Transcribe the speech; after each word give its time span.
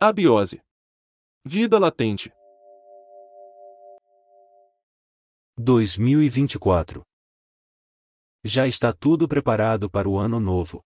Abiose. 0.00 0.62
Vida 1.44 1.76
latente. 1.76 2.32
2024. 5.58 7.02
Já 8.44 8.68
está 8.68 8.92
tudo 8.92 9.26
preparado 9.26 9.90
para 9.90 10.08
o 10.08 10.16
ano 10.16 10.38
novo. 10.38 10.84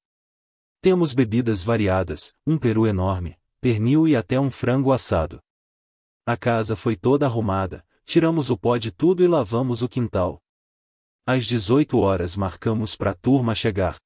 Temos 0.80 1.12
bebidas 1.12 1.62
variadas, 1.62 2.32
um 2.46 2.58
peru 2.58 2.86
enorme, 2.86 3.38
pernil 3.60 4.08
e 4.08 4.16
até 4.16 4.40
um 4.40 4.50
frango 4.50 4.92
assado. 4.92 5.42
A 6.24 6.34
casa 6.34 6.74
foi 6.74 6.96
toda 6.96 7.26
arrumada, 7.26 7.86
tiramos 8.06 8.48
o 8.48 8.56
pó 8.56 8.78
de 8.78 8.90
tudo 8.90 9.22
e 9.22 9.28
lavamos 9.28 9.82
o 9.82 9.90
quintal. 9.90 10.40
Às 11.26 11.44
18 11.44 11.98
horas 11.98 12.34
marcamos 12.34 12.96
para 12.96 13.10
a 13.10 13.14
turma 13.14 13.54
chegar. 13.54 13.98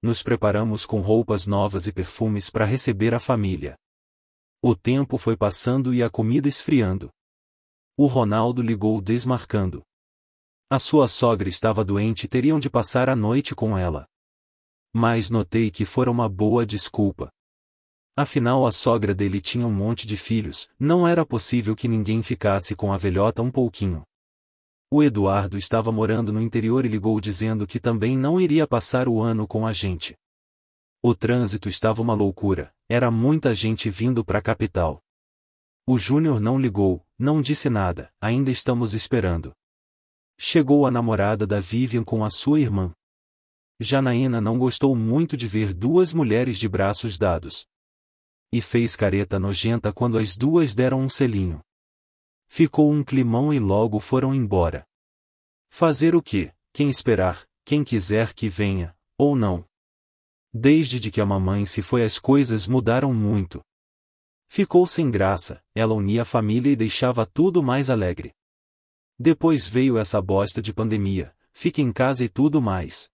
Nos 0.00 0.22
preparamos 0.22 0.86
com 0.86 1.00
roupas 1.00 1.48
novas 1.48 1.88
e 1.88 1.92
perfumes 1.92 2.48
para 2.48 2.64
receber 2.64 3.12
a 3.12 3.18
família. 3.18 3.76
O 4.62 4.76
tempo 4.76 5.16
foi 5.16 5.38
passando 5.38 5.94
e 5.94 6.02
a 6.02 6.10
comida 6.10 6.46
esfriando. 6.46 7.08
O 7.96 8.06
Ronaldo 8.06 8.60
ligou 8.60 9.00
desmarcando. 9.00 9.82
A 10.68 10.78
sua 10.78 11.08
sogra 11.08 11.48
estava 11.48 11.82
doente 11.82 12.24
e 12.24 12.28
teriam 12.28 12.60
de 12.60 12.68
passar 12.68 13.08
a 13.08 13.16
noite 13.16 13.54
com 13.54 13.78
ela. 13.78 14.06
Mas 14.94 15.30
notei 15.30 15.70
que 15.70 15.86
fora 15.86 16.10
uma 16.10 16.28
boa 16.28 16.66
desculpa. 16.66 17.30
Afinal, 18.14 18.66
a 18.66 18.70
sogra 18.70 19.14
dele 19.14 19.40
tinha 19.40 19.66
um 19.66 19.72
monte 19.72 20.06
de 20.06 20.18
filhos, 20.18 20.68
não 20.78 21.08
era 21.08 21.24
possível 21.24 21.74
que 21.74 21.88
ninguém 21.88 22.22
ficasse 22.22 22.76
com 22.76 22.92
a 22.92 22.98
velhota 22.98 23.40
um 23.40 23.50
pouquinho. 23.50 24.02
O 24.92 25.02
Eduardo 25.02 25.56
estava 25.56 25.90
morando 25.90 26.34
no 26.34 26.42
interior 26.42 26.84
e 26.84 26.88
ligou 26.88 27.18
dizendo 27.18 27.66
que 27.66 27.80
também 27.80 28.18
não 28.18 28.38
iria 28.38 28.66
passar 28.66 29.08
o 29.08 29.22
ano 29.22 29.48
com 29.48 29.66
a 29.66 29.72
gente. 29.72 30.14
O 31.02 31.14
trânsito 31.14 31.66
estava 31.66 32.02
uma 32.02 32.12
loucura, 32.12 32.74
era 32.86 33.10
muita 33.10 33.54
gente 33.54 33.88
vindo 33.88 34.22
para 34.22 34.38
a 34.38 34.42
capital. 34.42 35.02
O 35.86 35.98
Júnior 35.98 36.38
não 36.40 36.60
ligou, 36.60 37.02
não 37.18 37.40
disse 37.40 37.70
nada, 37.70 38.12
ainda 38.20 38.50
estamos 38.50 38.92
esperando. 38.92 39.54
Chegou 40.38 40.86
a 40.86 40.90
namorada 40.90 41.46
da 41.46 41.58
Vivian 41.58 42.04
com 42.04 42.22
a 42.22 42.28
sua 42.28 42.60
irmã. 42.60 42.92
Janaína 43.80 44.42
não 44.42 44.58
gostou 44.58 44.94
muito 44.94 45.38
de 45.38 45.46
ver 45.46 45.72
duas 45.72 46.12
mulheres 46.12 46.58
de 46.58 46.68
braços 46.68 47.16
dados. 47.16 47.66
E 48.52 48.60
fez 48.60 48.94
careta 48.94 49.38
nojenta 49.38 49.94
quando 49.94 50.18
as 50.18 50.36
duas 50.36 50.74
deram 50.74 51.00
um 51.00 51.08
selinho. 51.08 51.62
Ficou 52.46 52.92
um 52.92 53.02
climão 53.02 53.54
e 53.54 53.58
logo 53.58 54.00
foram 54.00 54.34
embora. 54.34 54.84
Fazer 55.70 56.14
o 56.14 56.22
que? 56.22 56.52
Quem 56.74 56.90
esperar, 56.90 57.48
quem 57.64 57.82
quiser 57.82 58.34
que 58.34 58.50
venha, 58.50 58.94
ou 59.16 59.34
não. 59.34 59.69
Desde 60.52 60.98
de 60.98 61.10
que 61.10 61.20
a 61.20 61.26
mamãe 61.26 61.64
se 61.64 61.80
foi 61.80 62.04
as 62.04 62.18
coisas 62.18 62.66
mudaram 62.66 63.14
muito. 63.14 63.62
Ficou 64.48 64.84
sem 64.86 65.10
graça, 65.10 65.62
ela 65.74 65.94
unia 65.94 66.22
a 66.22 66.24
família 66.24 66.72
e 66.72 66.76
deixava 66.76 67.24
tudo 67.24 67.62
mais 67.62 67.88
alegre. 67.88 68.34
Depois 69.16 69.66
veio 69.66 69.96
essa 69.96 70.20
bosta 70.20 70.60
de 70.60 70.72
pandemia, 70.74 71.32
fica 71.52 71.80
em 71.80 71.92
casa 71.92 72.24
e 72.24 72.28
tudo 72.28 72.60
mais. 72.60 73.08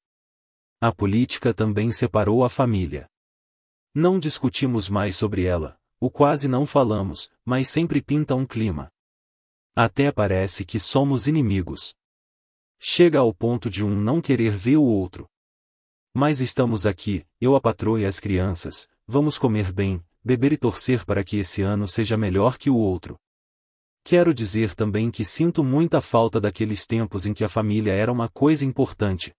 A 0.81 0.91
política 0.91 1.53
também 1.53 1.93
separou 1.93 2.43
a 2.43 2.49
família. 2.49 3.07
Não 3.95 4.19
discutimos 4.19 4.89
mais 4.89 5.17
sobre 5.17 5.45
ela, 5.45 5.79
o 6.01 6.11
quase 6.11 6.49
não 6.49 6.67
falamos, 6.67 7.31
mas 7.45 7.69
sempre 7.69 8.01
pinta 8.01 8.35
um 8.35 8.47
clima. 8.47 8.91
Até 9.75 10.11
parece 10.11 10.65
que 10.65 10.81
somos 10.81 11.27
inimigos. 11.27 11.95
Chega 12.79 13.19
ao 13.19 13.35
ponto 13.35 13.69
de 13.69 13.85
um 13.85 13.95
não 13.95 14.23
querer 14.23 14.57
ver 14.57 14.77
o 14.77 14.85
outro. 14.85 15.29
Mas 16.19 16.41
estamos 16.41 16.87
aqui, 16.87 17.27
eu 17.39 17.55
a 17.55 17.61
patroa 17.61 18.01
e 18.01 18.07
as 18.07 18.19
crianças, 18.19 18.89
vamos 19.07 19.37
comer 19.37 19.71
bem, 19.71 20.03
beber 20.25 20.51
e 20.51 20.57
torcer 20.57 21.05
para 21.05 21.23
que 21.23 21.37
esse 21.37 21.61
ano 21.61 21.87
seja 21.87 22.17
melhor 22.17 22.57
que 22.57 22.71
o 22.71 22.75
outro. 22.75 23.17
Quero 24.03 24.33
dizer 24.33 24.75
também 24.75 25.11
que 25.11 25.27
sinto 25.27 25.63
muita 25.63 26.01
falta 26.01 26.41
daqueles 26.41 26.87
tempos 26.87 27.27
em 27.27 27.35
que 27.35 27.45
a 27.45 27.51
família 27.51 27.93
era 27.93 28.11
uma 28.11 28.31
coisa 28.31 28.65
importante. 28.65 29.31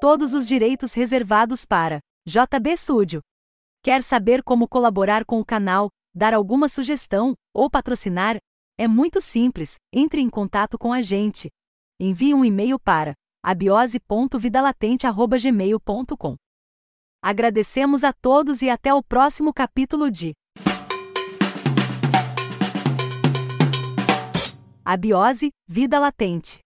todos 0.00 0.32
os 0.32 0.48
direitos 0.48 0.94
reservados 0.94 1.66
para 1.66 2.00
JB 2.26 2.76
Studio. 2.78 3.20
Quer 3.84 4.02
saber 4.02 4.42
como 4.42 4.66
colaborar 4.66 5.24
com 5.24 5.38
o 5.38 5.44
canal, 5.44 5.90
dar 6.14 6.34
alguma 6.34 6.68
sugestão 6.68 7.34
ou 7.54 7.70
patrocinar? 7.70 8.36
É 8.78 8.86
muito 8.88 9.20
simples, 9.20 9.76
entre 9.92 10.20
em 10.20 10.30
contato 10.30 10.78
com 10.78 10.92
a 10.92 11.02
gente. 11.02 11.50
Envie 12.00 12.34
um 12.34 12.44
e-mail 12.44 12.78
para 12.78 13.14
abiose.vidalatente@gmail.com. 13.42 16.36
Agradecemos 17.22 18.02
a 18.02 18.12
todos 18.12 18.62
e 18.62 18.70
até 18.70 18.92
o 18.92 19.00
próximo 19.02 19.52
capítulo 19.52 20.10
de 20.10 20.32
Abiose, 24.84 25.52
Vida 25.68 26.00
Latente. 26.00 26.58